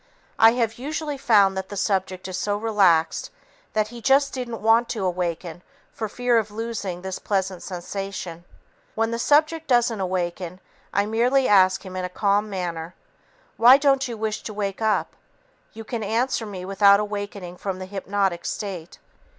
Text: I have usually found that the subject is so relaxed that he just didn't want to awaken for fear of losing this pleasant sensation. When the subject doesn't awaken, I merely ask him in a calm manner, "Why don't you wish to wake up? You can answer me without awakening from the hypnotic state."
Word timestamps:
I 0.39 0.53
have 0.53 0.79
usually 0.79 1.15
found 1.19 1.55
that 1.55 1.69
the 1.69 1.77
subject 1.77 2.27
is 2.27 2.35
so 2.35 2.57
relaxed 2.57 3.29
that 3.73 3.89
he 3.89 4.01
just 4.01 4.33
didn't 4.33 4.63
want 4.63 4.89
to 4.89 5.05
awaken 5.05 5.61
for 5.93 6.09
fear 6.09 6.39
of 6.39 6.49
losing 6.49 7.03
this 7.03 7.19
pleasant 7.19 7.61
sensation. 7.61 8.43
When 8.95 9.11
the 9.11 9.19
subject 9.19 9.67
doesn't 9.67 10.01
awaken, 10.01 10.59
I 10.91 11.05
merely 11.05 11.47
ask 11.47 11.85
him 11.85 11.95
in 11.95 12.03
a 12.03 12.09
calm 12.09 12.49
manner, 12.49 12.95
"Why 13.57 13.77
don't 13.77 14.07
you 14.07 14.17
wish 14.17 14.41
to 14.41 14.55
wake 14.55 14.81
up? 14.81 15.15
You 15.73 15.83
can 15.83 16.01
answer 16.01 16.47
me 16.47 16.65
without 16.65 16.99
awakening 16.99 17.57
from 17.57 17.77
the 17.77 17.85
hypnotic 17.85 18.43
state." 18.43 18.97